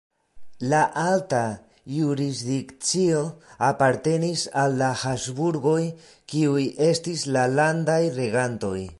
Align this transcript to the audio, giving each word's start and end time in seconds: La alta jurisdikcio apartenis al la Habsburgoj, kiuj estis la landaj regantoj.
La 0.69 0.77
alta 1.01 1.41
jurisdikcio 1.97 3.19
apartenis 3.67 4.45
al 4.61 4.77
la 4.79 4.87
Habsburgoj, 5.01 5.81
kiuj 6.33 6.63
estis 6.87 7.27
la 7.37 7.45
landaj 7.61 7.99
regantoj. 8.17 8.79